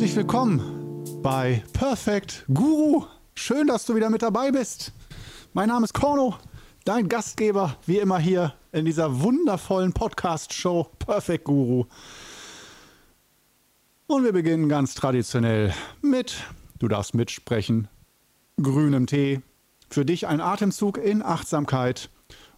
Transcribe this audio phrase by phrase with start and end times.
[0.00, 3.04] herzlich willkommen bei Perfect Guru.
[3.34, 4.94] Schön, dass du wieder mit dabei bist.
[5.52, 6.36] Mein Name ist Korno,
[6.86, 11.84] dein Gastgeber, wie immer hier in dieser wundervollen Podcast-Show Perfect Guru.
[14.06, 16.44] Und wir beginnen ganz traditionell mit,
[16.78, 17.88] du darfst mitsprechen,
[18.56, 19.42] grünem Tee.
[19.90, 22.08] Für dich ein Atemzug in Achtsamkeit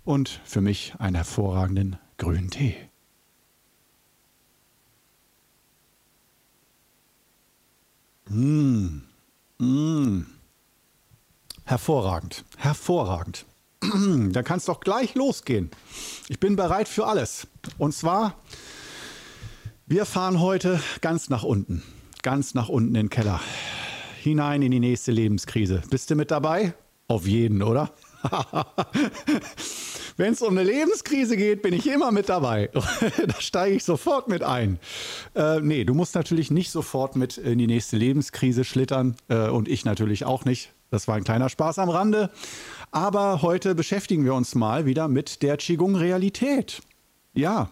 [0.04, 2.76] und für mich einen hervorragenden grünen Tee.
[8.28, 9.02] Mmh.
[9.58, 10.26] Mmh.
[11.64, 13.46] Hervorragend, hervorragend.
[14.30, 15.70] da kann es doch gleich losgehen.
[16.28, 17.46] Ich bin bereit für alles.
[17.78, 18.36] Und zwar,
[19.86, 21.82] wir fahren heute ganz nach unten,
[22.22, 23.40] ganz nach unten in den Keller,
[24.20, 25.82] hinein in die nächste Lebenskrise.
[25.90, 26.74] Bist du mit dabei?
[27.08, 27.92] Auf jeden, oder?
[30.16, 32.70] Wenn es um eine Lebenskrise geht, bin ich immer mit dabei.
[33.26, 34.78] da steige ich sofort mit ein.
[35.34, 39.68] Äh, nee, du musst natürlich nicht sofort mit in die nächste Lebenskrise schlittern äh, und
[39.68, 40.72] ich natürlich auch nicht.
[40.90, 42.30] Das war ein kleiner Spaß am Rande.
[42.90, 46.82] Aber heute beschäftigen wir uns mal wieder mit der Qigong-Realität.
[47.32, 47.70] Ja,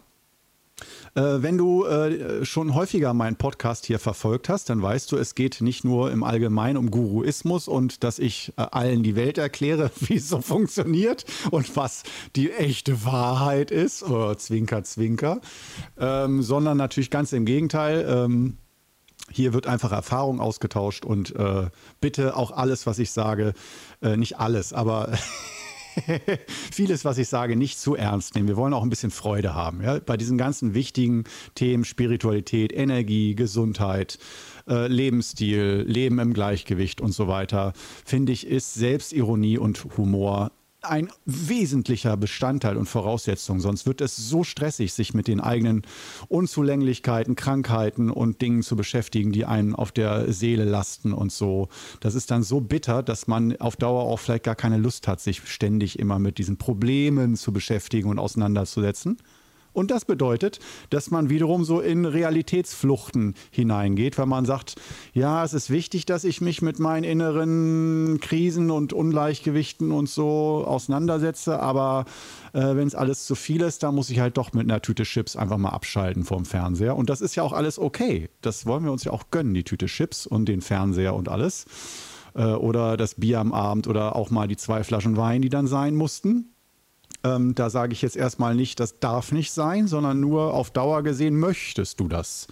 [1.14, 5.61] wenn du äh, schon häufiger meinen Podcast hier verfolgt hast, dann weißt du, es geht
[5.61, 10.17] nicht nur im Allgemeinen um Guruismus und dass ich äh, allen die Welt erkläre, wie
[10.17, 12.05] es so funktioniert und was
[12.36, 15.41] die echte Wahrheit ist, oder Zwinker, Zwinker,
[15.98, 18.06] ähm, sondern natürlich ganz im Gegenteil.
[18.08, 18.56] Ähm,
[19.33, 21.69] hier wird einfach Erfahrung ausgetauscht und äh,
[22.01, 23.55] bitte auch alles, was ich sage,
[24.03, 25.12] äh, nicht alles, aber
[26.73, 28.48] vieles, was ich sage, nicht zu ernst nehmen.
[28.48, 29.83] Wir wollen auch ein bisschen Freude haben.
[29.83, 29.98] Ja?
[29.98, 34.19] Bei diesen ganzen wichtigen Themen Spiritualität, Energie, Gesundheit,
[34.69, 37.73] äh, Lebensstil, Leben im Gleichgewicht und so weiter,
[38.05, 43.61] finde ich, ist Selbstironie und Humor ein wesentlicher Bestandteil und Voraussetzung.
[43.61, 45.83] Sonst wird es so stressig, sich mit den eigenen
[46.29, 51.68] Unzulänglichkeiten, Krankheiten und Dingen zu beschäftigen, die einen auf der Seele lasten und so.
[52.01, 55.20] Das ist dann so bitter, dass man auf Dauer auch vielleicht gar keine Lust hat,
[55.20, 59.18] sich ständig immer mit diesen Problemen zu beschäftigen und auseinanderzusetzen.
[59.73, 60.58] Und das bedeutet,
[60.91, 64.75] dass man wiederum so in Realitätsfluchten hineingeht, weil man sagt,
[65.13, 70.64] ja, es ist wichtig, dass ich mich mit meinen inneren Krisen und Ungleichgewichten und so
[70.67, 72.05] auseinandersetze, aber
[72.53, 75.05] äh, wenn es alles zu viel ist, dann muss ich halt doch mit einer Tüte
[75.05, 76.97] Chips einfach mal abschalten vom Fernseher.
[76.97, 78.29] Und das ist ja auch alles okay.
[78.41, 81.67] Das wollen wir uns ja auch gönnen, die Tüte Chips und den Fernseher und alles.
[82.35, 85.67] Äh, oder das Bier am Abend oder auch mal die zwei Flaschen Wein, die dann
[85.67, 86.55] sein mussten.
[87.23, 91.03] Ähm, da sage ich jetzt erstmal nicht, das darf nicht sein, sondern nur auf Dauer
[91.03, 92.47] gesehen, möchtest du das?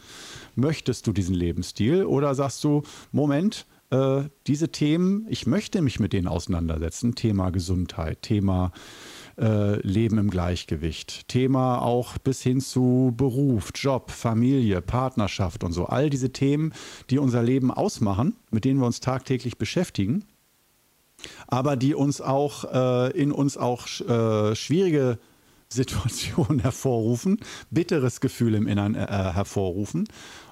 [0.55, 2.05] Möchtest du diesen Lebensstil?
[2.05, 7.15] Oder sagst du, Moment, äh, diese Themen, ich möchte mich mit denen auseinandersetzen.
[7.15, 8.73] Thema Gesundheit, Thema
[9.39, 15.87] äh, Leben im Gleichgewicht, Thema auch bis hin zu Beruf, Job, Familie, Partnerschaft und so.
[15.87, 16.75] All diese Themen,
[17.09, 20.25] die unser Leben ausmachen, mit denen wir uns tagtäglich beschäftigen
[21.47, 25.19] aber die uns auch äh, in uns auch äh, schwierige
[25.71, 27.41] Situationen hervorrufen,
[27.71, 30.09] bitteres Gefühl im Innern äh, hervorrufen.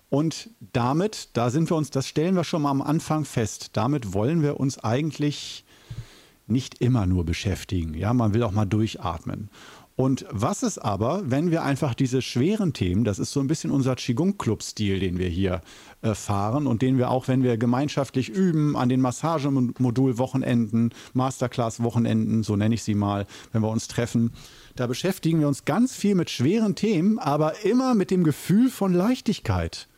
[0.08, 4.12] Und damit, da sind wir uns, das stellen wir schon mal am Anfang fest, damit
[4.12, 5.64] wollen wir uns eigentlich
[6.46, 7.94] nicht immer nur beschäftigen.
[7.94, 9.50] Ja, man will auch mal durchatmen.
[9.96, 13.70] Und was ist aber, wenn wir einfach diese schweren Themen, das ist so ein bisschen
[13.70, 15.62] unser Qigong-Club-Stil, den wir hier
[16.02, 22.56] äh, fahren und den wir auch, wenn wir gemeinschaftlich üben, an den Massagemodul-Wochenenden, Masterclass-Wochenenden, so
[22.56, 24.32] nenne ich sie mal, wenn wir uns treffen,
[24.74, 28.92] da beschäftigen wir uns ganz viel mit schweren Themen, aber immer mit dem Gefühl von
[28.92, 29.88] Leichtigkeit.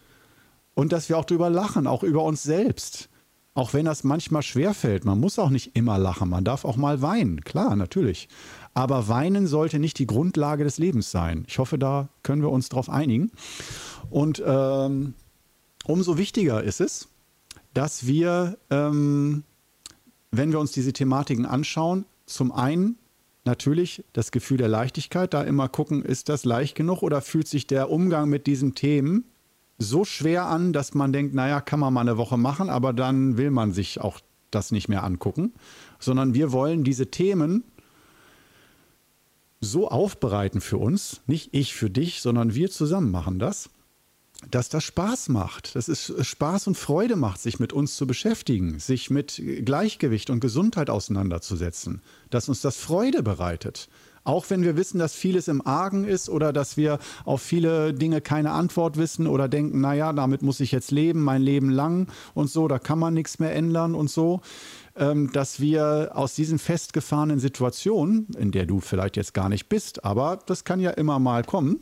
[0.74, 3.08] Und dass wir auch drüber lachen, auch über uns selbst.
[3.54, 5.04] Auch wenn das manchmal schwerfällt.
[5.04, 6.28] Man muss auch nicht immer lachen.
[6.30, 7.40] Man darf auch mal weinen.
[7.40, 8.28] Klar, natürlich.
[8.74, 11.44] Aber weinen sollte nicht die Grundlage des Lebens sein.
[11.48, 13.32] Ich hoffe, da können wir uns darauf einigen.
[14.10, 15.14] Und ähm,
[15.84, 17.08] umso wichtiger ist es,
[17.74, 19.42] dass wir, ähm,
[20.30, 22.98] wenn wir uns diese Thematiken anschauen, zum einen
[23.44, 27.66] natürlich das Gefühl der Leichtigkeit, da immer gucken, ist das leicht genug oder fühlt sich
[27.66, 29.24] der Umgang mit diesen Themen
[29.78, 33.36] so schwer an, dass man denkt, naja, kann man mal eine Woche machen, aber dann
[33.36, 34.20] will man sich auch
[34.50, 35.52] das nicht mehr angucken,
[35.98, 37.64] sondern wir wollen diese Themen
[39.60, 43.70] so aufbereiten für uns, nicht ich für dich, sondern wir zusammen machen das,
[44.50, 48.78] dass das Spaß macht, dass es Spaß und Freude macht, sich mit uns zu beschäftigen,
[48.78, 53.88] sich mit Gleichgewicht und Gesundheit auseinanderzusetzen, dass uns das Freude bereitet.
[54.28, 58.20] Auch wenn wir wissen, dass vieles im Argen ist oder dass wir auf viele Dinge
[58.20, 62.50] keine Antwort wissen oder denken, naja, damit muss ich jetzt leben, mein Leben lang und
[62.50, 64.42] so, da kann man nichts mehr ändern und so.
[64.96, 70.04] Ähm, dass wir aus diesen festgefahrenen Situationen, in der du vielleicht jetzt gar nicht bist,
[70.04, 71.80] aber das kann ja immer mal kommen,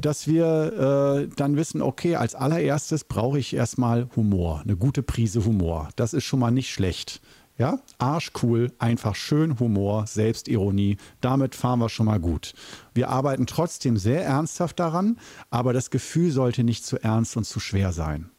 [0.00, 5.44] dass wir äh, dann wissen, okay, als allererstes brauche ich erstmal Humor, eine gute Prise
[5.44, 5.88] Humor.
[5.96, 7.20] Das ist schon mal nicht schlecht.
[7.58, 10.98] Ja, arschcool, einfach schön Humor, Selbstironie.
[11.22, 12.52] Damit fahren wir schon mal gut.
[12.92, 15.18] Wir arbeiten trotzdem sehr ernsthaft daran,
[15.48, 18.30] aber das Gefühl sollte nicht zu ernst und zu schwer sein.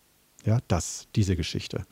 [0.48, 1.86] Ja, das, diese Geschichte.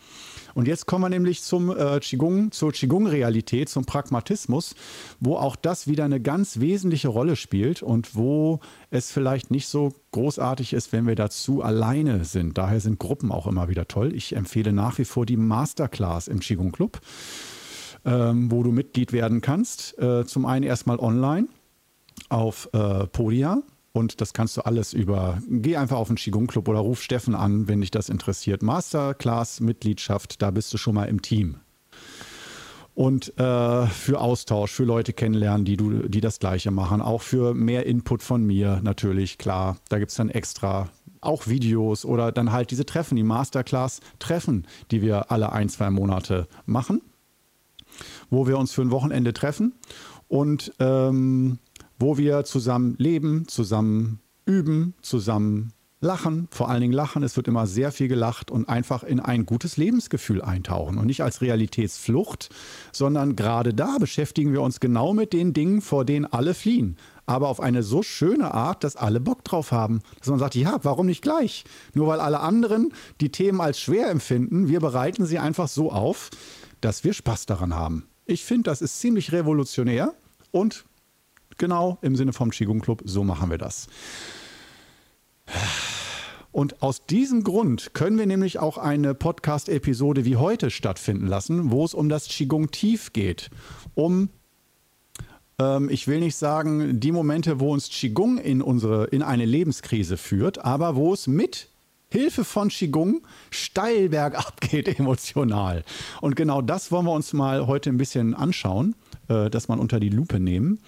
[0.54, 4.76] Und jetzt kommen wir nämlich zum äh, Qigong, zur Qigong-Realität, zum Pragmatismus,
[5.20, 8.62] wo auch das wieder eine ganz wesentliche Rolle spielt und wo
[8.92, 12.58] es vielleicht nicht so großartig ist, wenn wir dazu alleine sind.
[12.58, 14.16] Daher sind Gruppen auch immer wieder toll.
[14.16, 17.02] Ich empfehle nach wie vor die Masterclass im Qigong Club,
[18.06, 20.00] ähm, wo du Mitglied werden kannst.
[20.00, 21.50] Äh, zum einen erstmal online
[22.30, 23.64] auf äh, Podia
[23.96, 27.34] und das kannst du alles über, geh einfach auf den Qigong Club oder ruf Steffen
[27.34, 28.62] an, wenn dich das interessiert.
[28.62, 31.62] Masterclass-Mitgliedschaft, da bist du schon mal im Team.
[32.94, 37.02] Und äh, für Austausch, für Leute kennenlernen, die, du, die das Gleiche machen.
[37.02, 39.78] Auch für mehr Input von mir natürlich, klar.
[39.88, 40.90] Da gibt es dann extra
[41.22, 46.50] auch Videos oder dann halt diese Treffen, die Masterclass-Treffen, die wir alle ein, zwei Monate
[46.66, 47.02] machen,
[48.30, 49.74] wo wir uns für ein Wochenende treffen.
[50.28, 51.60] Und ähm,
[52.00, 57.24] wo wir zusammen leben, zusammen üben, zusammen lachen, vor allen Dingen lachen.
[57.24, 61.24] Es wird immer sehr viel gelacht und einfach in ein gutes Lebensgefühl eintauchen und nicht
[61.24, 62.50] als Realitätsflucht,
[62.92, 66.98] sondern gerade da beschäftigen wir uns genau mit den Dingen, vor denen alle fliehen.
[67.26, 70.02] Aber auf eine so schöne Art, dass alle Bock drauf haben.
[70.20, 71.66] Dass man sagt, ja, warum nicht gleich?
[71.96, 76.30] Nur weil alle anderen die Themen als schwer empfinden, wir bereiten sie einfach so auf,
[76.82, 78.06] dass wir Spaß daran haben.
[78.28, 80.14] Ich finde, das ist ziemlich revolutionär
[80.52, 80.86] und
[81.58, 83.88] Genau, im Sinne vom Qigong Club, so machen wir das.
[86.52, 91.84] Und aus diesem Grund können wir nämlich auch eine Podcast-Episode wie heute stattfinden lassen, wo
[91.84, 93.50] es um das Qigong Tief geht.
[93.94, 94.30] Um,
[95.60, 100.18] ähm, ich will nicht sagen, die Momente, wo uns Qigong in, unsere, in eine Lebenskrise
[100.18, 101.68] führt, aber wo es mit
[102.10, 105.84] Hilfe von Qigong steil bergab geht emotional.
[106.22, 108.96] Und genau das wollen wir uns mal heute ein bisschen anschauen,
[109.28, 110.80] äh, das mal unter die Lupe nehmen.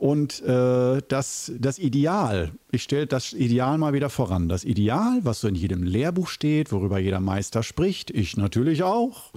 [0.00, 4.48] Und äh, das, das Ideal, ich stelle das Ideal mal wieder voran.
[4.48, 9.30] Das Ideal, was so in jedem Lehrbuch steht, worüber jeder Meister spricht, ich natürlich auch,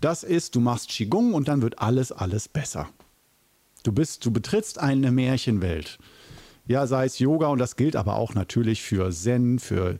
[0.00, 2.88] das ist, du machst Qigong und dann wird alles, alles besser.
[3.82, 5.98] Du bist, du betrittst eine Märchenwelt.
[6.68, 9.98] Ja, sei es Yoga und das gilt aber auch natürlich für Zen, für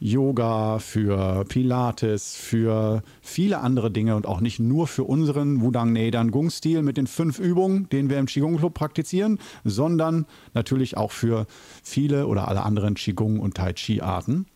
[0.00, 6.30] Yoga, für Pilates, für viele andere Dinge und auch nicht nur für unseren Wudang Nedan
[6.30, 11.12] Gung Stil mit den fünf Übungen, den wir im Qigong Club praktizieren, sondern natürlich auch
[11.12, 11.46] für
[11.82, 14.46] viele oder alle anderen Qigong und Tai Chi Arten.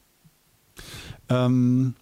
[1.28, 1.94] Ähm,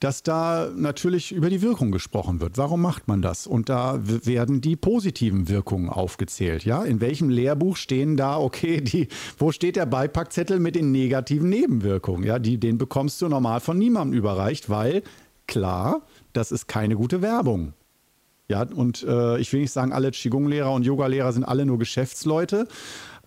[0.00, 2.56] dass da natürlich über die Wirkung gesprochen wird.
[2.56, 3.46] Warum macht man das?
[3.46, 6.64] Und da werden die positiven Wirkungen aufgezählt.
[6.64, 8.38] Ja, in welchem Lehrbuch stehen da?
[8.38, 9.08] Okay, die,
[9.38, 12.24] wo steht der Beipackzettel mit den negativen Nebenwirkungen?
[12.24, 15.02] Ja, die, den bekommst du normal von niemandem überreicht, weil
[15.46, 16.00] klar,
[16.32, 17.74] das ist keine gute Werbung.
[18.48, 22.66] Ja, und äh, ich will nicht sagen, alle Qigong-Lehrer und Yoga-Lehrer sind alle nur Geschäftsleute,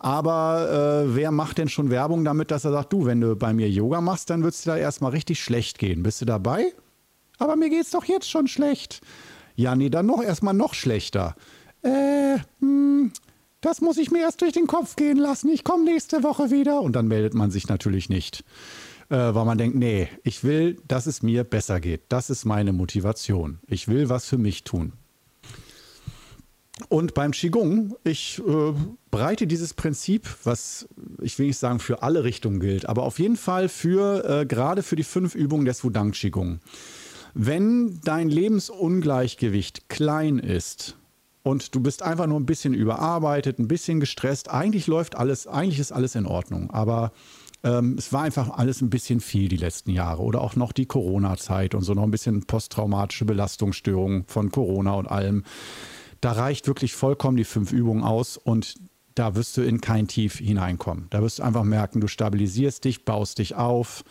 [0.03, 3.53] aber äh, wer macht denn schon Werbung damit, dass er sagt, du, wenn du bei
[3.53, 6.03] mir Yoga machst, dann wird es dir da erstmal richtig schlecht gehen.
[6.03, 6.73] Bist du dabei?
[7.37, 8.99] Aber mir geht es doch jetzt schon schlecht.
[9.55, 11.35] Ja, nee, dann noch erstmal noch schlechter.
[11.83, 13.13] Äh, hm,
[13.61, 15.49] das muss ich mir erst durch den Kopf gehen lassen.
[15.49, 16.81] Ich komme nächste Woche wieder.
[16.81, 18.43] Und dann meldet man sich natürlich nicht.
[19.07, 22.01] Äh, weil man denkt, nee, ich will, dass es mir besser geht.
[22.09, 23.59] Das ist meine Motivation.
[23.67, 24.91] Ich will was für mich tun.
[26.89, 28.73] Und beim Qigong, ich äh,
[29.11, 30.87] breite dieses Prinzip, was
[31.21, 34.81] ich will nicht sagen für alle Richtungen gilt, aber auf jeden Fall für äh, gerade
[34.81, 36.59] für die fünf Übungen des Wudang Qigong.
[37.35, 40.97] Wenn dein Lebensungleichgewicht klein ist
[41.43, 45.79] und du bist einfach nur ein bisschen überarbeitet, ein bisschen gestresst, eigentlich läuft alles, eigentlich
[45.79, 47.11] ist alles in Ordnung, aber
[47.63, 50.85] ähm, es war einfach alles ein bisschen viel die letzten Jahre oder auch noch die
[50.85, 55.43] Corona-Zeit und so noch ein bisschen posttraumatische Belastungsstörungen von Corona und allem
[56.23, 58.75] da reicht wirklich vollkommen die fünf Übungen aus und
[59.13, 61.07] da wirst du in kein Tief hineinkommen.
[61.09, 64.05] Da wirst du einfach merken, du stabilisierst dich, baust dich auf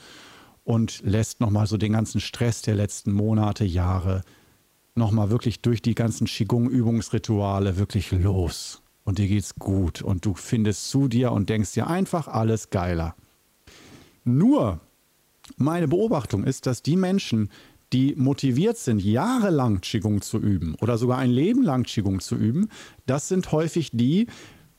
[0.63, 4.23] und lässt nochmal so den ganzen Stress der letzten Monate, Jahre
[4.95, 8.83] nochmal wirklich durch die ganzen Qigong-Übungsrituale wirklich los.
[9.05, 13.17] Und dir geht's gut und du findest zu dir und denkst dir einfach alles geiler.
[14.23, 14.81] Nur
[15.57, 17.51] meine Beobachtung ist, dass die Menschen,
[17.93, 22.69] die motiviert sind, jahrelang Qigong zu üben oder sogar ein Leben lang Qigong zu üben,
[23.07, 24.27] das sind häufig die,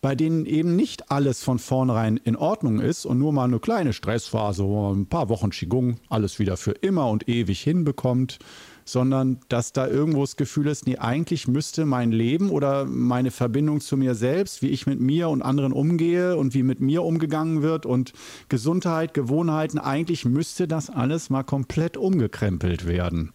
[0.01, 3.93] bei denen eben nicht alles von vornherein in Ordnung ist und nur mal eine kleine
[3.93, 8.39] Stressphase, ein paar Wochen Qigong alles wieder für immer und ewig hinbekommt.
[8.85, 13.81] Sondern dass da irgendwo das Gefühl ist, nee, eigentlich müsste mein Leben oder meine Verbindung
[13.81, 17.61] zu mir selbst, wie ich mit mir und anderen umgehe und wie mit mir umgegangen
[17.61, 18.13] wird und
[18.49, 23.31] Gesundheit, Gewohnheiten, eigentlich müsste das alles mal komplett umgekrempelt werden.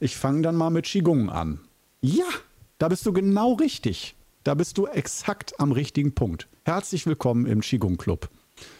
[0.00, 1.60] Ich fange dann mal mit Qigong an.
[2.00, 2.26] Ja,
[2.78, 4.16] da bist du genau richtig.
[4.44, 6.48] Da bist du exakt am richtigen Punkt.
[6.64, 8.28] Herzlich willkommen im Qigong Club.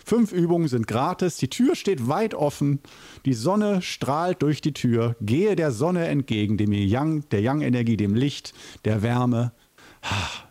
[0.05, 2.81] Fünf Übungen sind gratis, die Tür steht weit offen,
[3.25, 8.15] die Sonne strahlt durch die Tür, gehe der Sonne entgegen, dem Yang, der Yang-Energie, dem
[8.15, 8.55] Licht,
[8.85, 9.53] der Wärme,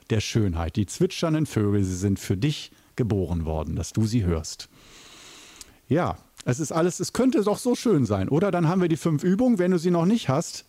[0.10, 0.76] der Schönheit.
[0.76, 4.70] Die zwitschernden Vögel, sie sind für dich geboren worden, dass du sie hörst.
[5.88, 8.52] Ja, es ist alles, es könnte doch so schön sein, oder?
[8.52, 9.58] Dann haben wir die fünf Übungen.
[9.58, 10.66] Wenn du sie noch nicht hast,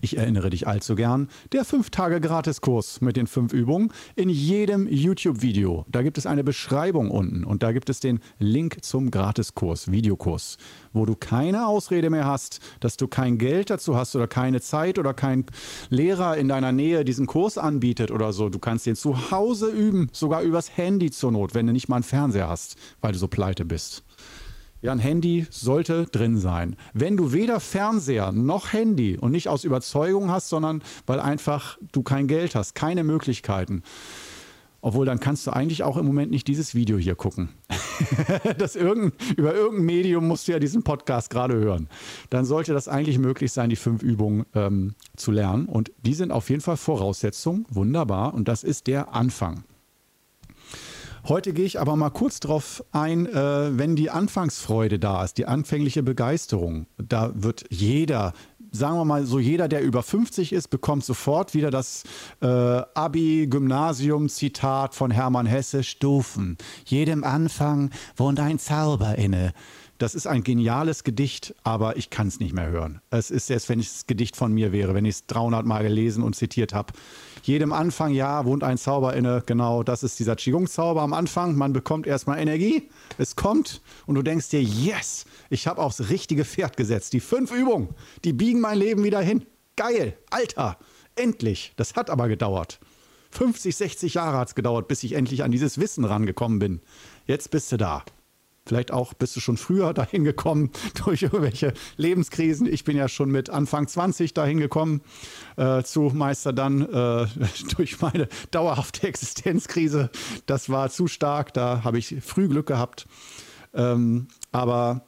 [0.00, 4.86] ich erinnere dich allzu gern, der 5 Tage Gratiskurs mit den fünf Übungen in jedem
[4.88, 5.84] YouTube-Video.
[5.88, 10.58] Da gibt es eine Beschreibung unten und da gibt es den Link zum Gratiskurs, Videokurs,
[10.92, 14.98] wo du keine Ausrede mehr hast, dass du kein Geld dazu hast oder keine Zeit
[14.98, 15.46] oder kein
[15.90, 18.48] Lehrer in deiner Nähe diesen Kurs anbietet oder so.
[18.48, 21.96] Du kannst den zu Hause üben, sogar übers Handy zur Not, wenn du nicht mal
[21.96, 24.05] einen Fernseher hast, weil du so pleite bist.
[24.82, 26.76] Ja, ein Handy sollte drin sein.
[26.92, 32.02] Wenn du weder Fernseher noch Handy und nicht aus Überzeugung hast, sondern weil einfach du
[32.02, 33.82] kein Geld hast, keine Möglichkeiten.
[34.82, 37.48] Obwohl, dann kannst du eigentlich auch im Moment nicht dieses Video hier gucken.
[38.58, 41.88] das irgendein, über irgendein Medium musst du ja diesen Podcast gerade hören.
[42.30, 45.66] Dann sollte das eigentlich möglich sein, die fünf Übungen ähm, zu lernen.
[45.66, 47.66] Und die sind auf jeden Fall Voraussetzung.
[47.70, 48.34] Wunderbar.
[48.34, 49.64] Und das ist der Anfang.
[51.28, 55.46] Heute gehe ich aber mal kurz darauf ein, äh, wenn die Anfangsfreude da ist, die
[55.46, 56.86] anfängliche Begeisterung.
[56.98, 58.32] Da wird jeder
[58.72, 62.02] sagen wir mal so, jeder, der über 50 ist, bekommt sofort wieder das
[62.42, 66.58] äh, Abi-Gymnasium-Zitat von Hermann Hesse, Stufen.
[66.84, 69.54] Jedem Anfang wohnt ein Zauber inne.
[69.98, 73.00] Das ist ein geniales Gedicht, aber ich kann es nicht mehr hören.
[73.08, 75.84] Es ist selbst, wenn es das Gedicht von mir wäre, wenn ich es 300 Mal
[75.84, 76.92] gelesen und zitiert habe.
[77.46, 79.40] Jedem Anfang, ja, wohnt ein Zauber inne.
[79.46, 81.54] Genau, das ist dieser Qigong-Zauber am Anfang.
[81.54, 86.44] Man bekommt erstmal Energie, es kommt und du denkst dir, yes, ich habe aufs richtige
[86.44, 87.12] Pferd gesetzt.
[87.12, 87.90] Die fünf Übungen,
[88.24, 89.46] die biegen mein Leben wieder hin.
[89.76, 90.76] Geil, Alter,
[91.14, 91.72] endlich.
[91.76, 92.80] Das hat aber gedauert.
[93.30, 96.80] 50, 60 Jahre hat es gedauert, bis ich endlich an dieses Wissen rangekommen bin.
[97.26, 98.02] Jetzt bist du da.
[98.66, 100.70] Vielleicht auch bist du schon früher dahin gekommen
[101.04, 102.66] durch irgendwelche Lebenskrisen.
[102.66, 105.02] Ich bin ja schon mit Anfang 20 dahin gekommen
[105.56, 107.26] äh, zu Meister dann äh,
[107.76, 110.10] durch meine dauerhafte Existenzkrise.
[110.46, 113.06] Das war zu stark, da habe ich früh Glück gehabt.
[113.72, 115.02] Ähm, aber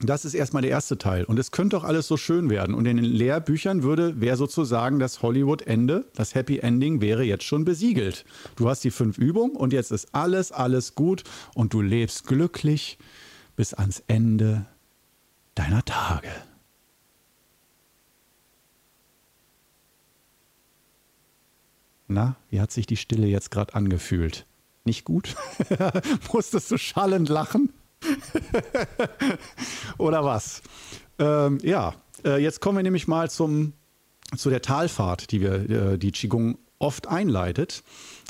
[0.00, 1.24] das ist erstmal der erste Teil.
[1.24, 2.74] Und es könnte auch alles so schön werden.
[2.74, 7.64] Und in den Lehrbüchern würde, wäre sozusagen das Hollywood-Ende, das Happy Ending wäre jetzt schon
[7.64, 8.24] besiegelt.
[8.56, 11.22] Du hast die fünf Übungen und jetzt ist alles, alles gut
[11.54, 12.98] und du lebst glücklich
[13.56, 14.66] bis ans Ende
[15.54, 16.30] deiner Tage.
[22.08, 24.44] Na, wie hat sich die Stille jetzt gerade angefühlt?
[24.84, 25.36] Nicht gut?
[26.32, 27.72] Musstest du schallend lachen?
[29.98, 30.62] Oder was?
[31.18, 31.94] Ähm, ja,
[32.24, 33.72] äh, jetzt kommen wir nämlich mal zum,
[34.36, 37.82] zu der Talfahrt, die wir, äh, die Qigong oft einleitet.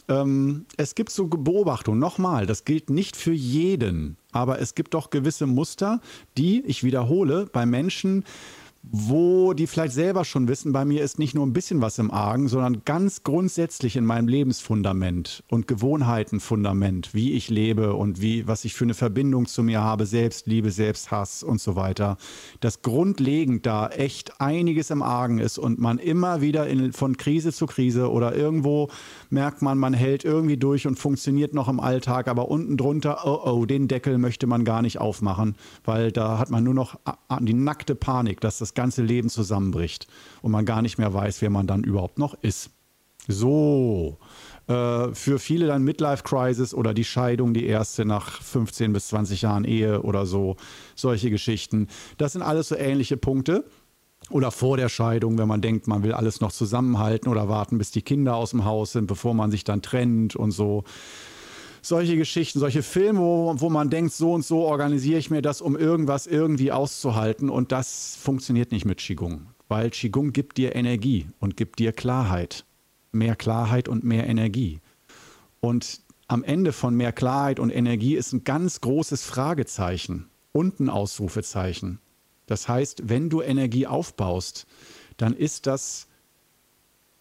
[0.09, 5.11] Ähm, es gibt so Beobachtungen, nochmal, das gilt nicht für jeden, aber es gibt doch
[5.11, 6.01] gewisse Muster,
[6.37, 8.25] die, ich wiederhole, bei Menschen
[8.91, 12.11] wo die vielleicht selber schon wissen, bei mir ist nicht nur ein bisschen was im
[12.11, 18.65] Argen, sondern ganz grundsätzlich in meinem Lebensfundament und Gewohnheitenfundament, wie ich lebe und wie, was
[18.65, 22.19] ich für eine Verbindung zu mir habe, Selbstliebe, Selbsthass und so weiter,
[22.61, 27.53] dass grundlegend da echt einiges im Argen ist und man immer wieder in, von Krise
[27.53, 28.91] zu Krise oder irgendwo
[29.31, 33.41] merkt man, man hält irgendwie durch und funktioniert noch im Alltag, aber unten drunter, oh
[33.45, 36.99] oh, den Deckel möchte man gar nicht aufmachen, weil da hat man nur noch
[37.41, 40.07] die nackte Panik, dass das ganze Leben zusammenbricht
[40.43, 42.71] und man gar nicht mehr weiß, wer man dann überhaupt noch ist.
[43.27, 44.19] So,
[44.67, 49.43] äh, für viele dann Midlife Crisis oder die Scheidung, die erste nach 15 bis 20
[49.43, 50.57] Jahren Ehe oder so,
[50.95, 51.89] solche Geschichten.
[52.19, 53.65] Das sind alles so ähnliche Punkte.
[54.31, 57.91] Oder vor der Scheidung, wenn man denkt, man will alles noch zusammenhalten oder warten, bis
[57.91, 60.85] die Kinder aus dem Haus sind, bevor man sich dann trennt und so
[61.85, 65.61] solche Geschichten, solche Filme, wo, wo man denkt, so und so organisiere ich mir das,
[65.61, 67.51] um irgendwas irgendwie auszuhalten.
[67.51, 72.65] Und das funktioniert nicht mit Qigong, weil Qigong gibt dir Energie und gibt dir Klarheit.
[73.13, 74.81] Mehr Klarheit und mehr Energie.
[75.61, 80.91] Und am Ende von mehr Klarheit und Energie ist ein ganz großes Fragezeichen und ein
[80.91, 82.01] Ausrufezeichen.
[82.47, 84.67] Das heißt, wenn du Energie aufbaust,
[85.17, 86.09] dann ist das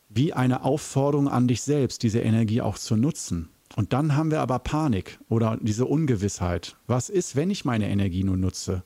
[0.09, 3.49] wie eine Aufforderung an dich selbst, diese Energie auch zu nutzen.
[3.75, 6.77] Und dann haben wir aber Panik oder diese Ungewissheit.
[6.85, 8.83] Was ist, wenn ich meine Energie nur nutze?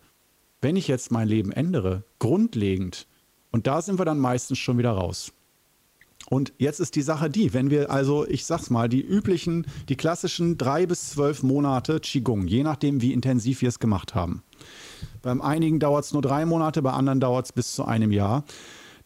[0.62, 3.08] Wenn ich jetzt mein Leben ändere, grundlegend,
[3.52, 5.32] Und da sind wir dann meistens schon wieder raus.
[6.30, 9.96] Und jetzt ist die Sache die, wenn wir also, ich sag's mal, die üblichen, die
[9.96, 14.44] klassischen drei bis zwölf Monate Qigong, je nachdem, wie intensiv wir es gemacht haben.
[15.22, 18.44] Beim einigen dauert es nur drei Monate, bei anderen dauert es bis zu einem Jahr.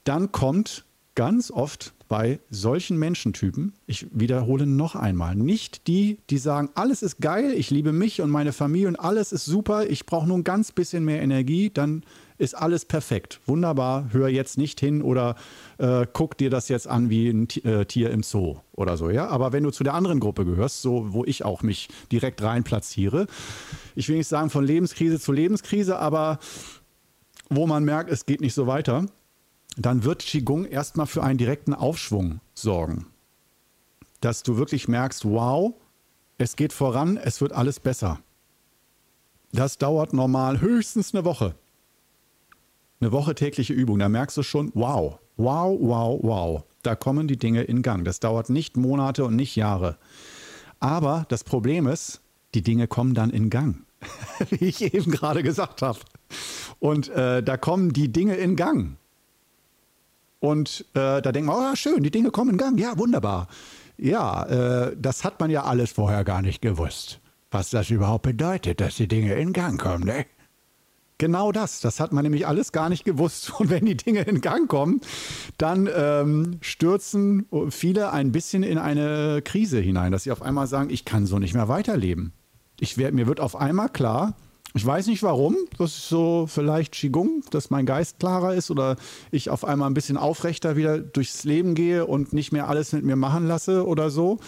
[0.04, 0.84] Dann kommt
[1.14, 7.22] ganz oft bei solchen Menschentypen, ich wiederhole noch einmal, nicht die, die sagen, alles ist
[7.22, 10.44] geil, ich liebe mich und meine Familie und alles ist super, ich brauche nur ein
[10.44, 12.04] ganz bisschen mehr Energie, dann
[12.38, 13.40] ist alles perfekt.
[13.46, 15.36] Wunderbar, hör jetzt nicht hin oder
[15.78, 19.30] äh, guck dir das jetzt an wie ein äh, Tier im Zoo oder so, ja.
[19.30, 22.66] Aber wenn du zu der anderen Gruppe gehörst, so wo ich auch mich direkt rein
[22.66, 23.26] platziere,
[23.96, 26.40] ich will nicht sagen von Lebenskrise zu Lebenskrise, aber
[27.50, 29.06] wo man merkt, es geht nicht so weiter,
[29.78, 33.08] dann wird Qigong erstmal für einen direkten Aufschwung sorgen.
[34.20, 35.74] Dass du wirklich merkst, wow,
[36.38, 38.20] es geht voran, es wird alles besser.
[39.52, 41.56] Das dauert normal höchstens eine Woche
[43.02, 47.38] eine Woche tägliche Übung, da merkst du schon, wow, wow, wow, wow, da kommen die
[47.38, 48.06] Dinge in Gang.
[48.06, 49.98] Das dauert nicht Monate und nicht Jahre.
[50.80, 52.22] Aber das Problem ist,
[52.54, 53.84] die Dinge kommen dann in Gang,
[54.50, 56.00] wie ich eben gerade gesagt habe.
[56.80, 58.98] Und äh, da kommen die Dinge in Gang.
[60.42, 62.80] Und äh, da denkt man, oh, schön, die Dinge kommen in Gang.
[62.80, 63.48] Ja, wunderbar.
[63.96, 67.20] Ja, äh, das hat man ja alles vorher gar nicht gewusst,
[67.52, 70.04] was das überhaupt bedeutet, dass die Dinge in Gang kommen.
[70.04, 70.26] Ne?
[71.20, 71.82] Genau das.
[71.82, 73.54] Das hat man nämlich alles gar nicht gewusst.
[73.60, 75.02] Und wenn die Dinge in Gang kommen,
[75.60, 80.90] dann ähm, stürzen viele ein bisschen in eine Krise hinein, dass sie auf einmal sagen,
[80.90, 82.34] ich kann so nicht mehr weiterleben.
[82.80, 84.34] Ich werd, mir wird auf einmal klar,
[84.74, 88.96] ich weiß nicht warum, das ist so vielleicht Qigong, dass mein Geist klarer ist oder
[89.32, 93.04] ich auf einmal ein bisschen aufrechter wieder durchs Leben gehe und nicht mehr alles mit
[93.04, 94.40] mir machen lasse oder so.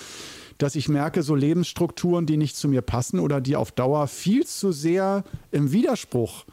[0.57, 4.45] Dass ich merke, so Lebensstrukturen, die nicht zu mir passen oder die auf Dauer viel
[4.45, 6.45] zu sehr im Widerspruch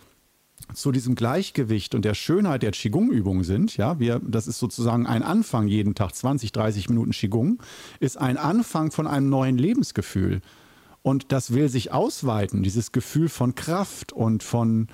[0.74, 5.22] zu diesem Gleichgewicht und der Schönheit der Qigong-Übungen sind, ja, wir, das ist sozusagen ein
[5.22, 7.62] Anfang jeden Tag, 20, 30 Minuten Qigong,
[7.98, 10.40] ist ein Anfang von einem neuen Lebensgefühl.
[11.02, 14.88] Und das will sich ausweiten, dieses Gefühl von Kraft und von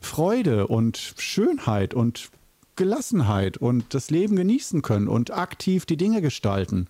[0.00, 2.30] Freude und Schönheit und
[2.76, 6.88] Gelassenheit und das Leben genießen können und aktiv die Dinge gestalten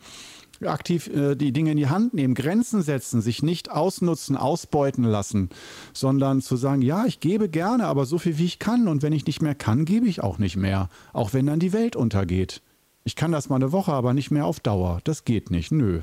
[0.66, 5.48] aktiv äh, die Dinge in die Hand nehmen, Grenzen setzen, sich nicht ausnutzen, ausbeuten lassen,
[5.92, 9.12] sondern zu sagen, ja, ich gebe gerne, aber so viel wie ich kann und wenn
[9.12, 12.62] ich nicht mehr kann, gebe ich auch nicht mehr, auch wenn dann die Welt untergeht.
[13.04, 15.00] Ich kann das mal eine Woche, aber nicht mehr auf Dauer.
[15.04, 15.72] Das geht nicht.
[15.72, 16.02] Nö.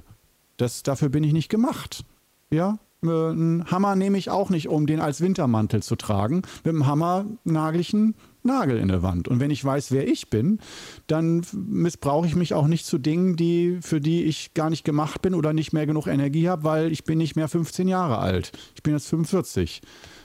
[0.57, 2.03] Das, dafür bin ich nicht gemacht.
[2.49, 6.43] Ja, äh, einen Hammer nehme ich auch nicht, um den als Wintermantel zu tragen.
[6.63, 9.27] Mit dem Hammer nagel ich einen Nagel in der Wand.
[9.27, 10.59] Und wenn ich weiß, wer ich bin,
[11.07, 15.21] dann missbrauche ich mich auch nicht zu Dingen, die, für die ich gar nicht gemacht
[15.21, 18.51] bin oder nicht mehr genug Energie habe, weil ich bin nicht mehr 15 Jahre alt.
[18.75, 19.81] Ich bin jetzt 45.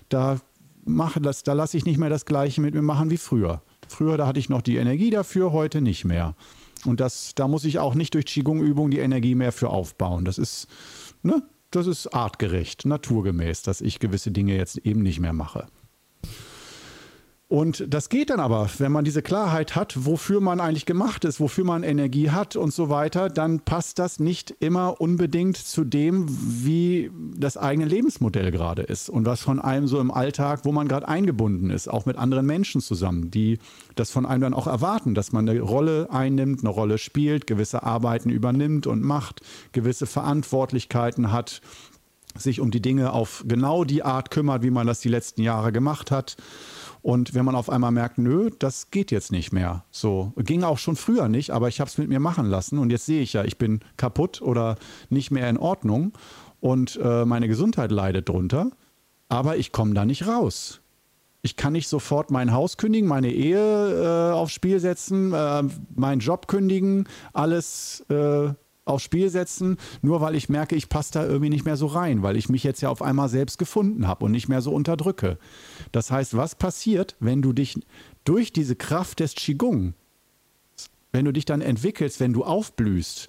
[0.09, 0.39] Da
[0.85, 3.63] mache das, da lasse ich nicht mehr das Gleiche mit mir machen wie früher.
[3.89, 6.35] Früher, da hatte ich noch die Energie dafür, heute nicht mehr.
[6.85, 10.25] Und das, da muss ich auch nicht durch Qigong-Übungen die Energie mehr für aufbauen.
[10.25, 10.67] Das ist,
[11.23, 11.43] ne,
[11.75, 15.67] das ist artgerecht, naturgemäß, dass ich gewisse Dinge jetzt eben nicht mehr mache.
[17.53, 21.39] Und das geht dann aber, wenn man diese Klarheit hat, wofür man eigentlich gemacht ist,
[21.39, 26.27] wofür man Energie hat und so weiter, dann passt das nicht immer unbedingt zu dem,
[26.31, 30.89] wie das eigene Lebensmodell gerade ist und was von einem so im Alltag, wo man
[30.89, 33.59] gerade eingebunden ist, auch mit anderen Menschen zusammen, die
[33.97, 37.83] das von einem dann auch erwarten, dass man eine Rolle einnimmt, eine Rolle spielt, gewisse
[37.83, 41.61] Arbeiten übernimmt und macht, gewisse Verantwortlichkeiten hat,
[42.35, 45.71] sich um die Dinge auf genau die Art kümmert, wie man das die letzten Jahre
[45.71, 46.37] gemacht hat.
[47.03, 49.85] Und wenn man auf einmal merkt, nö, das geht jetzt nicht mehr.
[49.91, 52.91] So ging auch schon früher nicht, aber ich habe es mit mir machen lassen und
[52.91, 54.77] jetzt sehe ich ja, ich bin kaputt oder
[55.11, 56.13] nicht mehr in Ordnung
[56.61, 58.71] und äh, meine Gesundheit leidet drunter,
[59.29, 60.81] aber ich komme da nicht raus.
[61.45, 65.65] Ich kann nicht sofort mein Haus kündigen, meine Ehe äh, aufs Spiel setzen, äh,
[65.97, 68.51] meinen Job kündigen, alles äh,
[68.93, 72.23] aufs Spiel setzen, nur weil ich merke, ich passe da irgendwie nicht mehr so rein,
[72.23, 75.39] weil ich mich jetzt ja auf einmal selbst gefunden habe und nicht mehr so unterdrücke.
[75.91, 77.81] Das heißt, was passiert, wenn du dich
[78.25, 79.95] durch diese Kraft des Qigong,
[81.13, 83.29] wenn du dich dann entwickelst, wenn du aufblühst,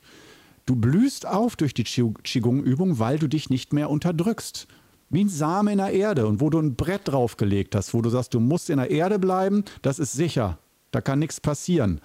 [0.66, 4.68] du blühst auf durch die Qigong-Übung, weil du dich nicht mehr unterdrückst.
[5.10, 8.10] Wie ein Samen in der Erde und wo du ein Brett draufgelegt hast, wo du
[8.10, 10.58] sagst, du musst in der Erde bleiben, das ist sicher,
[10.92, 12.02] da kann nichts passieren.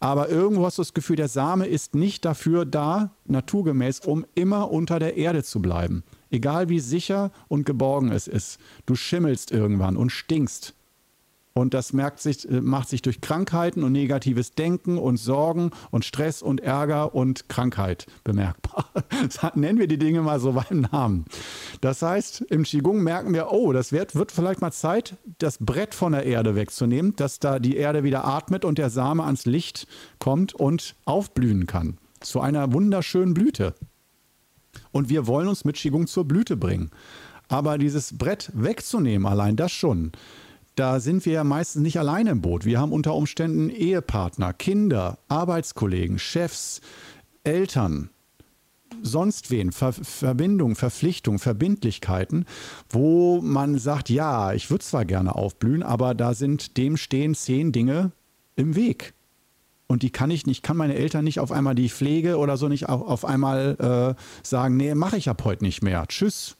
[0.00, 4.70] Aber irgendwo hast du das Gefühl, der Same ist nicht dafür da, naturgemäß, um immer
[4.70, 6.02] unter der Erde zu bleiben.
[6.30, 8.58] Egal wie sicher und geborgen es ist.
[8.86, 10.74] Du schimmelst irgendwann und stinkst.
[11.52, 16.04] Und das merkt sich, äh, macht sich durch Krankheiten und negatives Denken und Sorgen und
[16.04, 18.86] Stress und Ärger und Krankheit bemerkbar.
[19.54, 21.24] Nennen wir die Dinge mal so beim Namen.
[21.80, 25.94] Das heißt, im Qigong merken wir, oh, das wird, wird vielleicht mal Zeit, das Brett
[25.94, 29.88] von der Erde wegzunehmen, dass da die Erde wieder atmet und der Same ans Licht
[30.18, 31.98] kommt und aufblühen kann.
[32.20, 33.74] Zu einer wunderschönen Blüte.
[34.92, 36.90] Und wir wollen uns mit Qigong zur Blüte bringen.
[37.48, 40.12] Aber dieses Brett wegzunehmen, allein das schon,
[40.80, 42.64] da sind wir ja meistens nicht alleine im Boot.
[42.64, 46.80] Wir haben unter Umständen Ehepartner, Kinder, Arbeitskollegen, Chefs,
[47.44, 48.08] Eltern,
[49.02, 52.46] sonst wen, Ver Verbindung, Verpflichtung, Verbindlichkeiten,
[52.88, 57.72] wo man sagt, ja, ich würde zwar gerne aufblühen, aber da sind dem stehen zehn
[57.72, 58.12] Dinge
[58.56, 59.12] im Weg.
[59.86, 62.68] Und die kann ich nicht, kann meine Eltern nicht auf einmal die Pflege oder so
[62.68, 66.06] nicht auf, auf einmal äh, sagen, nee, mache ich ab heute nicht mehr.
[66.06, 66.56] Tschüss.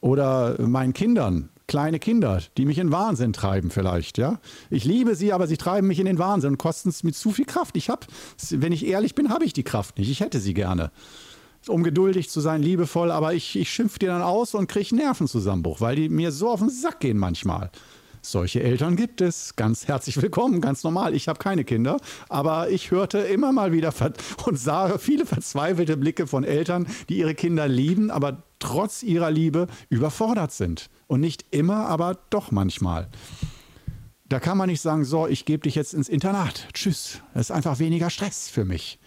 [0.00, 4.38] Oder meinen Kindern, kleine Kinder, die mich in Wahnsinn treiben vielleicht, ja.
[4.70, 7.32] Ich liebe sie, aber sie treiben mich in den Wahnsinn und kosten es mir zu
[7.32, 7.76] viel Kraft.
[7.76, 8.06] Ich habe,
[8.50, 10.10] wenn ich ehrlich bin, habe ich die Kraft nicht.
[10.10, 10.90] Ich hätte sie gerne.
[11.68, 15.80] Um geduldig zu sein, liebevoll, aber ich, ich schimpfe die dann aus und kriege Nervenzusammenbruch,
[15.80, 17.70] weil die mir so auf den Sack gehen manchmal.
[18.22, 19.54] Solche Eltern gibt es.
[19.54, 21.14] Ganz herzlich willkommen, ganz normal.
[21.14, 21.98] Ich habe keine Kinder,
[22.28, 23.92] aber ich hörte immer mal wieder
[24.46, 29.68] und sah viele verzweifelte Blicke von Eltern, die ihre Kinder lieben, aber trotz ihrer Liebe
[29.90, 30.90] überfordert sind.
[31.06, 33.08] Und nicht immer, aber doch manchmal.
[34.28, 36.68] Da kann man nicht sagen, so, ich gebe dich jetzt ins Internat.
[36.72, 37.20] Tschüss.
[37.32, 38.98] Das ist einfach weniger Stress für mich.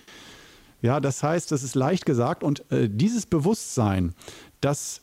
[0.82, 4.14] Ja, das heißt, das ist leicht gesagt und äh, dieses Bewusstsein,
[4.62, 5.02] dass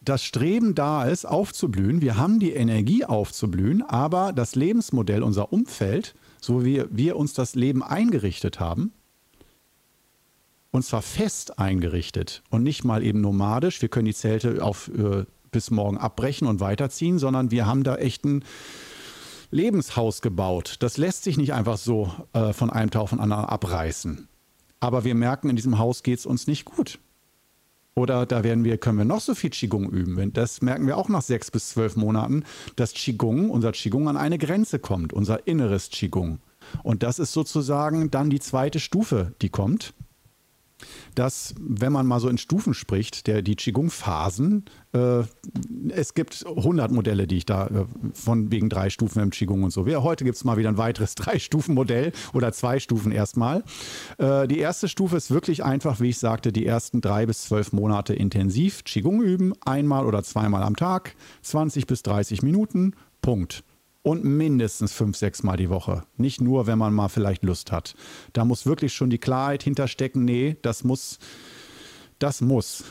[0.00, 2.00] das Streben da ist, aufzublühen.
[2.00, 7.54] Wir haben die Energie aufzublühen, aber das Lebensmodell, unser Umfeld, so wie wir uns das
[7.54, 8.92] Leben eingerichtet haben,
[10.70, 15.24] und zwar fest eingerichtet und nicht mal eben nomadisch, wir können die Zelte auf äh,
[15.52, 18.44] bis morgen abbrechen und weiterziehen, sondern wir haben da echt ein
[19.52, 20.76] Lebenshaus gebaut.
[20.80, 24.28] Das lässt sich nicht einfach so äh, von einem Tag auf den anderen abreißen.
[24.80, 26.98] Aber wir merken, in diesem Haus geht es uns nicht gut.
[27.94, 30.32] Oder da werden wir, können wir noch so viel Qigong üben.
[30.32, 34.38] Das merken wir auch nach sechs bis zwölf Monaten, dass Qigong, unser Qigong an eine
[34.38, 36.38] Grenze kommt, unser inneres Qigong.
[36.82, 39.92] Und das ist sozusagen dann die zweite Stufe, die kommt
[41.14, 45.22] dass, wenn man mal so in Stufen spricht, der, die Qigong-Phasen, äh,
[45.90, 49.70] es gibt 100 Modelle, die ich da äh, von wegen drei Stufen im Qigong und
[49.70, 49.86] so.
[49.86, 53.64] Ja, heute gibt es mal wieder ein weiteres Drei-Stufen-Modell oder zwei Stufen erstmal.
[54.18, 57.72] Äh, die erste Stufe ist wirklich einfach, wie ich sagte, die ersten drei bis zwölf
[57.72, 63.64] Monate intensiv Qigong üben, einmal oder zweimal am Tag, 20 bis 30 Minuten, Punkt
[64.02, 66.02] und mindestens fünf, sechs Mal die Woche.
[66.16, 67.94] Nicht nur, wenn man mal vielleicht Lust hat.
[68.32, 71.18] Da muss wirklich schon die Klarheit hinterstecken, nee, das muss,
[72.18, 72.84] das muss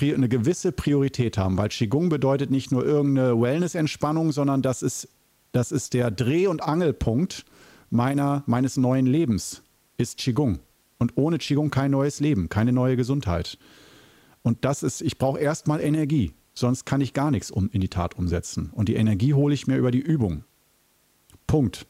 [0.00, 5.08] eine gewisse Priorität haben, weil Qigong bedeutet nicht nur irgendeine Wellness-Entspannung, sondern das ist,
[5.52, 7.44] das ist der Dreh- und Angelpunkt
[7.90, 9.62] meiner, meines neuen Lebens,
[9.98, 10.58] ist Qigong.
[10.98, 13.58] Und ohne Qigong kein neues Leben, keine neue Gesundheit.
[14.42, 16.32] Und das ist, ich brauche erstmal Energie.
[16.54, 18.70] Sonst kann ich gar nichts um, in die Tat umsetzen.
[18.72, 20.44] Und die Energie hole ich mir über die Übung.
[21.46, 21.86] Punkt.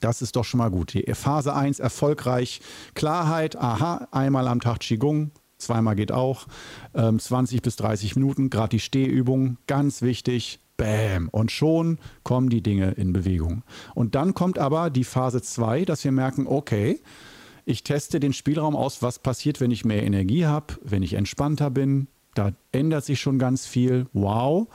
[0.00, 0.94] Das ist doch schon mal gut.
[0.94, 2.60] Die Phase 1 erfolgreich.
[2.94, 6.46] Klarheit, aha, einmal am Tag Qigong, zweimal geht auch.
[6.94, 10.60] Ähm, 20 bis 30 Minuten, gerade die Stehübung, ganz wichtig.
[10.76, 11.28] Bäm.
[11.30, 13.64] Und schon kommen die Dinge in Bewegung.
[13.96, 17.00] Und dann kommt aber die Phase 2, dass wir merken, okay,
[17.64, 21.68] ich teste den Spielraum aus, was passiert, wenn ich mehr Energie habe, wenn ich entspannter
[21.70, 24.06] bin, da ändert sich schon ganz viel.
[24.12, 24.68] Wow.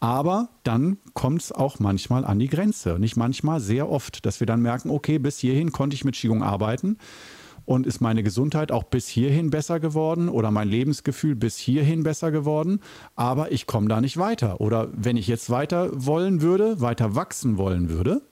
[0.00, 2.98] Aber dann kommt es auch manchmal an die Grenze.
[2.98, 6.42] Nicht manchmal, sehr oft, dass wir dann merken, okay, bis hierhin konnte ich mit Qigong
[6.42, 6.98] arbeiten.
[7.64, 12.30] Und ist meine Gesundheit auch bis hierhin besser geworden oder mein Lebensgefühl bis hierhin besser
[12.30, 12.80] geworden,
[13.14, 14.62] aber ich komme da nicht weiter.
[14.62, 18.22] Oder wenn ich jetzt weiter wollen würde, weiter wachsen wollen würde,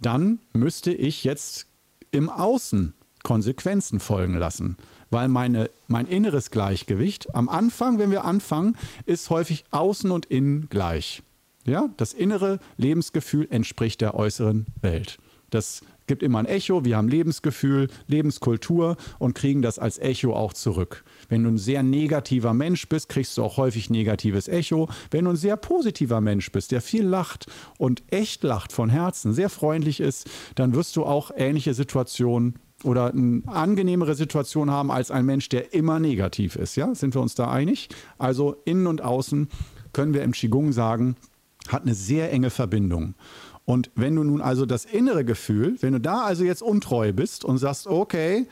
[0.00, 1.66] dann müsste ich jetzt
[2.12, 4.76] im Außen Konsequenzen folgen lassen
[5.12, 10.68] weil meine, mein inneres Gleichgewicht am Anfang, wenn wir anfangen, ist häufig außen und innen
[10.70, 11.22] gleich.
[11.64, 15.18] Ja, das innere Lebensgefühl entspricht der äußeren Welt.
[15.50, 16.84] Das gibt immer ein Echo.
[16.84, 21.04] Wir haben Lebensgefühl, Lebenskultur und kriegen das als Echo auch zurück.
[21.28, 24.88] Wenn du ein sehr negativer Mensch bist, kriegst du auch häufig negatives Echo.
[25.10, 27.46] Wenn du ein sehr positiver Mensch bist, der viel lacht
[27.78, 33.12] und echt lacht von Herzen, sehr freundlich ist, dann wirst du auch ähnliche Situationen oder
[33.12, 36.76] eine angenehmere Situation haben als ein Mensch, der immer negativ ist.
[36.76, 37.88] Ja, sind wir uns da einig?
[38.18, 39.48] Also innen und außen
[39.92, 41.16] können wir im Qigong sagen,
[41.68, 43.14] hat eine sehr enge Verbindung.
[43.64, 47.44] Und wenn du nun also das innere Gefühl, wenn du da also jetzt untreu bist
[47.44, 48.48] und sagst, okay,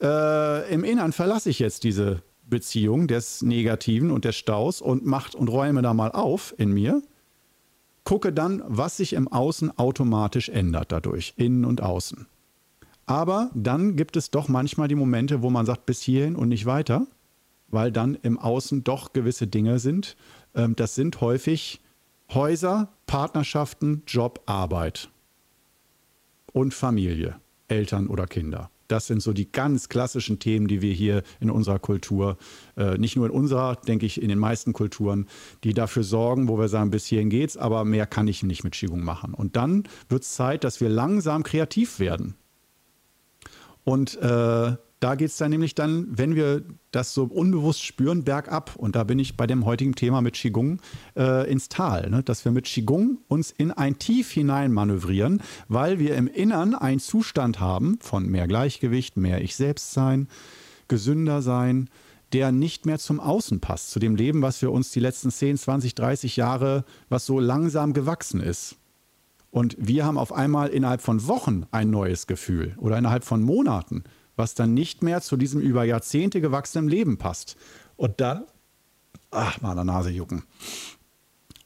[0.00, 5.34] äh, im Innern verlasse ich jetzt diese Beziehung des Negativen und des Staus und macht
[5.34, 7.02] und räume da mal auf in mir,
[8.04, 12.26] gucke dann, was sich im Außen automatisch ändert dadurch, innen und außen.
[13.06, 16.66] Aber dann gibt es doch manchmal die Momente, wo man sagt, bis hierhin und nicht
[16.66, 17.06] weiter,
[17.68, 20.16] weil dann im Außen doch gewisse Dinge sind.
[20.54, 21.80] Ähm, das sind häufig
[22.32, 25.10] Häuser, Partnerschaften, Job, Arbeit
[26.52, 27.36] und Familie,
[27.68, 28.70] Eltern oder Kinder.
[28.88, 32.36] Das sind so die ganz klassischen Themen, die wir hier in unserer Kultur,
[32.76, 35.28] äh, nicht nur in unserer, denke ich, in den meisten Kulturen,
[35.64, 38.74] die dafür sorgen, wo wir sagen, bis hierhin geht's, aber mehr kann ich nicht mit
[38.74, 39.32] Qigong machen.
[39.32, 42.34] Und dann wird es Zeit, dass wir langsam kreativ werden.
[43.84, 48.76] Und äh, da geht es dann nämlich dann, wenn wir das so unbewusst spüren, bergab.
[48.76, 50.80] Und da bin ich bei dem heutigen Thema mit Qigong
[51.16, 52.08] äh, ins Tal.
[52.08, 52.22] Ne?
[52.22, 57.00] Dass wir mit Qigong uns in ein Tief hinein manövrieren, weil wir im Innern einen
[57.00, 60.28] Zustand haben von mehr Gleichgewicht, mehr Ich selbst sein,
[60.86, 61.90] gesünder sein,
[62.32, 65.58] der nicht mehr zum Außen passt, zu dem Leben, was wir uns die letzten 10,
[65.58, 68.76] 20, 30 Jahre, was so langsam gewachsen ist.
[69.52, 74.02] Und wir haben auf einmal innerhalb von Wochen ein neues Gefühl oder innerhalb von Monaten
[74.36, 77.56] was dann nicht mehr zu diesem über Jahrzehnte gewachsenen Leben passt.
[77.96, 78.44] Und dann,
[79.30, 80.44] ach, mal der Nase jucken.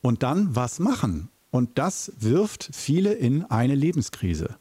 [0.03, 1.31] Und dann was machen?
[1.51, 4.57] Und das wirft viele in eine Lebenskrise.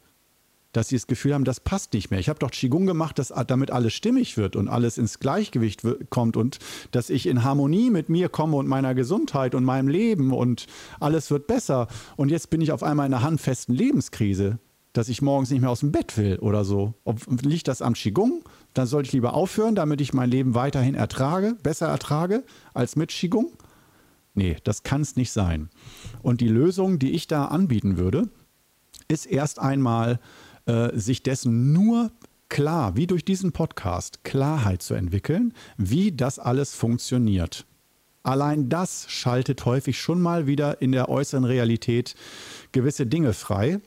[0.75, 2.19] Dass sie das Gefühl haben, das passt nicht mehr.
[2.19, 6.35] Ich habe doch Qigong gemacht, dass damit alles stimmig wird und alles ins Gleichgewicht kommt
[6.35, 6.59] und
[6.91, 10.67] dass ich in Harmonie mit mir komme und meiner Gesundheit und meinem Leben und
[10.99, 11.87] alles wird besser.
[12.17, 14.59] Und jetzt bin ich auf einmal in einer handfesten Lebenskrise
[14.91, 16.93] dass ich morgens nicht mehr aus dem Bett will oder so.
[17.03, 18.43] Ob, liegt das am Qigong?
[18.73, 23.09] Dann sollte ich lieber aufhören, damit ich mein Leben weiterhin ertrage, besser ertrage als mit
[23.09, 23.51] Qigong?
[24.35, 25.69] Nee, das kann es nicht sein.
[26.21, 28.29] Und die Lösung, die ich da anbieten würde,
[29.09, 30.19] ist erst einmal
[30.65, 32.11] äh, sich dessen nur
[32.49, 37.65] klar, wie durch diesen Podcast, Klarheit zu entwickeln, wie das alles funktioniert.
[38.23, 42.15] Allein das schaltet häufig schon mal wieder in der äußeren Realität
[42.71, 43.79] gewisse Dinge frei,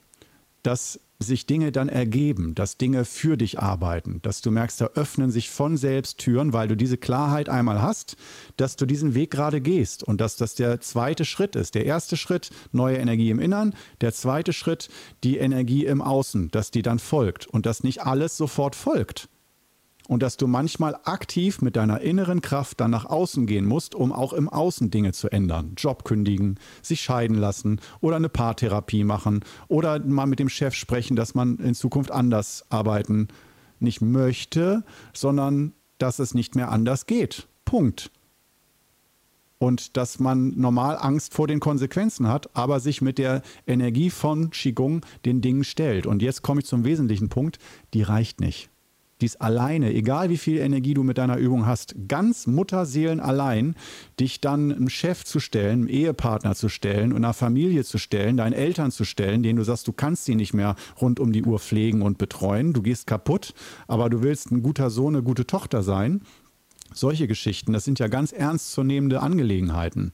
[0.63, 5.31] dass sich Dinge dann ergeben, dass Dinge für dich arbeiten, dass du merkst, da öffnen
[5.31, 8.17] sich von selbst Türen, weil du diese Klarheit einmal hast,
[8.57, 11.75] dass du diesen Weg gerade gehst und dass das der zweite Schritt ist.
[11.75, 14.89] Der erste Schritt, neue Energie im Innern, der zweite Schritt,
[15.25, 19.29] die Energie im Außen, dass die dann folgt und dass nicht alles sofort folgt
[20.09, 24.11] und dass du manchmal aktiv mit deiner inneren Kraft dann nach außen gehen musst, um
[24.11, 25.75] auch im Außen Dinge zu ändern.
[25.77, 31.15] Job kündigen, sich scheiden lassen oder eine Paartherapie machen oder mal mit dem Chef sprechen,
[31.15, 33.29] dass man in Zukunft anders arbeiten
[33.81, 37.47] nicht möchte, sondern dass es nicht mehr anders geht.
[37.67, 38.11] Punkt.
[39.59, 44.51] Und dass man normal Angst vor den Konsequenzen hat, aber sich mit der Energie von
[44.51, 46.07] Qigong den Dingen stellt.
[46.07, 47.59] Und jetzt komme ich zum wesentlichen Punkt,
[47.93, 48.71] die reicht nicht
[49.21, 53.75] dies alleine, egal wie viel Energie du mit deiner Übung hast, ganz Mutterseelen allein,
[54.21, 58.53] dich dann einem Chef zu stellen, einem Ehepartner zu stellen, einer Familie zu stellen, deinen
[58.53, 61.59] Eltern zu stellen, denen du sagst, du kannst sie nicht mehr rund um die Uhr
[61.59, 63.55] pflegen und betreuen, du gehst kaputt,
[63.87, 66.23] aber du willst ein guter Sohn, eine gute Tochter sein.
[66.95, 70.13] Solche Geschichten, das sind ja ganz ernstzunehmende Angelegenheiten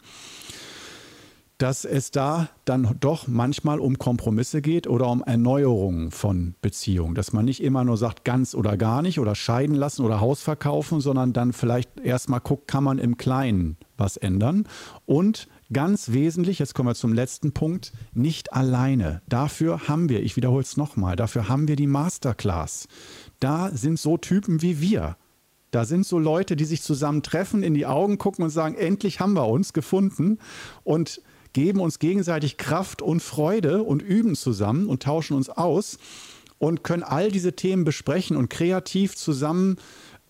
[1.58, 7.14] dass es da dann doch manchmal um Kompromisse geht oder um Erneuerungen von Beziehungen.
[7.14, 10.42] Dass man nicht immer nur sagt, ganz oder gar nicht oder scheiden lassen oder Haus
[10.42, 14.66] verkaufen, sondern dann vielleicht erstmal guckt, kann man im Kleinen was ändern.
[15.06, 19.22] Und ganz wesentlich, jetzt kommen wir zum letzten Punkt, nicht alleine.
[19.28, 22.88] Dafür haben wir, ich wiederhole es nochmal, dafür haben wir die Masterclass.
[23.38, 25.16] Da sind so Typen wie wir.
[25.70, 29.34] Da sind so Leute, die sich zusammentreffen, in die Augen gucken und sagen, endlich haben
[29.34, 30.38] wir uns gefunden.
[30.84, 31.20] Und
[31.54, 35.98] geben uns gegenseitig Kraft und Freude und üben zusammen und tauschen uns aus
[36.58, 39.76] und können all diese Themen besprechen und kreativ zusammen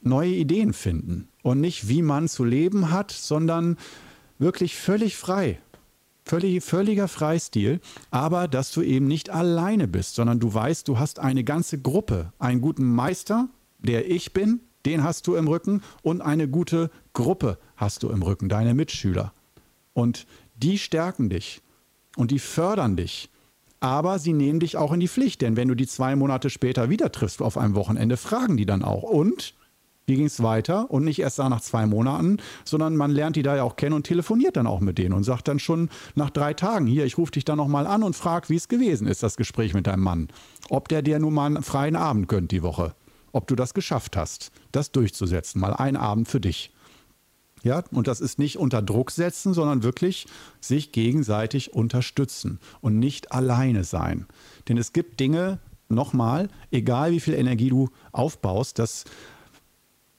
[0.00, 1.28] neue Ideen finden.
[1.42, 3.76] Und nicht, wie man zu leben hat, sondern
[4.38, 5.58] wirklich völlig frei.
[6.26, 11.18] Völlig, völliger Freistil, aber dass du eben nicht alleine bist, sondern du weißt, du hast
[11.18, 16.22] eine ganze Gruppe, einen guten Meister, der ich bin, den hast du im Rücken und
[16.22, 19.34] eine gute Gruppe hast du im Rücken, deine Mitschüler.
[19.92, 21.60] Und die stärken dich
[22.16, 23.30] und die fördern dich.
[23.80, 26.88] Aber sie nehmen dich auch in die Pflicht, denn wenn du die zwei Monate später
[26.88, 29.02] wieder triffst auf einem Wochenende, fragen die dann auch.
[29.02, 29.54] Und
[30.06, 30.90] wie ging es weiter?
[30.90, 34.04] Und nicht erst nach zwei Monaten, sondern man lernt die da ja auch kennen und
[34.06, 37.32] telefoniert dann auch mit denen und sagt dann schon nach drei Tagen, hier, ich rufe
[37.32, 40.28] dich dann nochmal an und frag, wie es gewesen ist, das Gespräch mit deinem Mann.
[40.68, 42.94] Ob der dir nun mal einen freien Abend gönnt die Woche.
[43.32, 45.60] Ob du das geschafft hast, das durchzusetzen.
[45.60, 46.73] Mal einen Abend für dich.
[47.64, 50.26] Ja, und das ist nicht unter Druck setzen, sondern wirklich
[50.60, 54.26] sich gegenseitig unterstützen und nicht alleine sein.
[54.68, 59.04] Denn es gibt Dinge, nochmal, egal wie viel Energie du aufbaust, das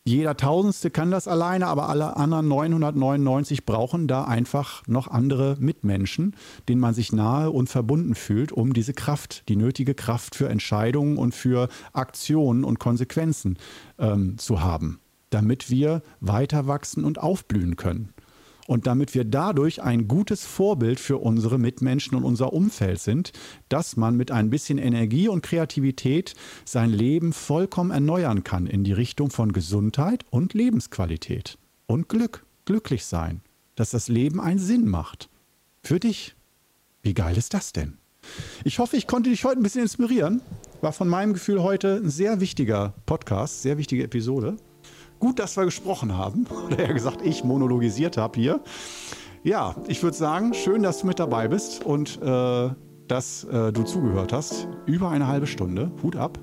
[0.08, 6.36] Jeder Tausendste kann das alleine, aber alle anderen 999 brauchen da einfach noch andere Mitmenschen,
[6.70, 11.18] denen man sich nahe und verbunden fühlt, um diese Kraft, die nötige Kraft für Entscheidungen
[11.18, 13.58] und für Aktionen und Konsequenzen
[13.98, 15.00] ähm, zu haben,
[15.36, 18.14] damit wir weiter wachsen und aufblühen können
[18.68, 23.34] und damit wir dadurch ein gutes Vorbild für unsere Mitmenschen und unser Umfeld sind,
[23.68, 28.94] dass man mit ein bisschen Energie und Kreativität sein Leben vollkommen erneuern kann in die
[28.94, 33.42] Richtung von Gesundheit und Lebensqualität und Glück, glücklich sein,
[33.76, 35.30] dass das Leben einen Sinn macht.
[35.84, 36.34] Für dich.
[37.04, 37.98] Wie geil ist das denn?
[38.64, 40.42] Ich hoffe, ich konnte dich heute ein bisschen inspirieren.
[40.80, 44.58] War von meinem Gefühl heute ein sehr wichtiger Podcast, sehr wichtige Episode.
[45.20, 46.46] Gut, dass wir gesprochen haben.
[46.66, 48.62] Oder eher gesagt, ich monologisiert habe hier.
[49.44, 52.70] Ja, ich würde sagen, schön, dass du mit dabei bist und äh,
[53.08, 54.68] dass äh, du zugehört hast.
[54.86, 55.92] Über eine halbe Stunde.
[56.02, 56.40] Hut ab.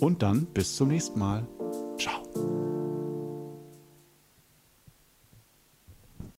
[0.00, 1.46] Und dann bis zum nächsten Mal.